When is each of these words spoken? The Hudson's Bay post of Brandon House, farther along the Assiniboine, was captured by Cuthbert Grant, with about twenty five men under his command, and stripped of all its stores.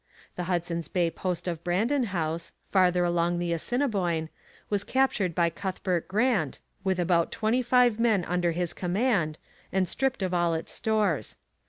The 0.35 0.45
Hudson's 0.45 0.87
Bay 0.87 1.11
post 1.11 1.47
of 1.47 1.63
Brandon 1.63 2.05
House, 2.05 2.53
farther 2.65 3.03
along 3.03 3.37
the 3.37 3.53
Assiniboine, 3.53 4.29
was 4.67 4.83
captured 4.83 5.35
by 5.35 5.51
Cuthbert 5.51 6.07
Grant, 6.07 6.57
with 6.83 6.99
about 6.99 7.31
twenty 7.31 7.61
five 7.61 7.99
men 7.99 8.25
under 8.25 8.51
his 8.51 8.73
command, 8.73 9.37
and 9.71 9.87
stripped 9.87 10.23
of 10.23 10.33
all 10.33 10.55
its 10.55 10.71
stores. 10.73 11.35